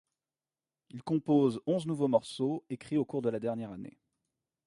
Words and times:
Ils 0.89 1.03
composent 1.03 1.61
onze 1.67 1.85
nouveaux 1.85 2.07
morceaux, 2.07 2.65
écrits 2.71 2.97
au 2.97 3.05
cours 3.05 3.21
de 3.21 3.29
la 3.29 3.39
dernière 3.39 3.69
année. 3.71 3.99